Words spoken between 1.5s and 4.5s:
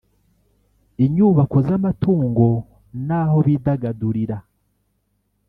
z’amatungo n’aho bidagadurira